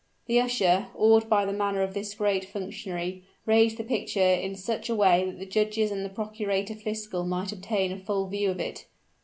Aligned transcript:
The 0.25 0.39
usher, 0.41 0.87
awed 0.97 1.29
by 1.29 1.45
the 1.45 1.53
manner 1.53 1.83
of 1.83 1.93
this 1.93 2.15
great 2.15 2.43
functionary, 2.45 3.23
raised 3.45 3.77
the 3.77 3.83
picture 3.83 4.19
in 4.19 4.55
such 4.55 4.89
a 4.89 4.95
way 4.95 5.23
that 5.25 5.37
the 5.37 5.45
judges 5.45 5.91
and 5.91 6.03
the 6.03 6.09
procurator 6.09 6.73
fiscal 6.73 7.23
might 7.23 7.51
obtain 7.51 7.91
a 7.91 7.99
full 7.99 8.25
view 8.25 8.49
of 8.49 8.59
it. 8.59 8.87